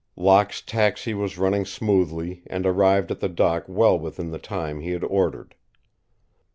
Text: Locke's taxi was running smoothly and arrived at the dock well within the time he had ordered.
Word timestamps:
Locke's 0.15 0.63
taxi 0.63 1.13
was 1.13 1.37
running 1.37 1.63
smoothly 1.63 2.41
and 2.47 2.65
arrived 2.65 3.11
at 3.11 3.19
the 3.19 3.29
dock 3.29 3.65
well 3.67 3.99
within 3.99 4.31
the 4.31 4.39
time 4.39 4.79
he 4.79 4.89
had 4.93 5.03
ordered. 5.03 5.53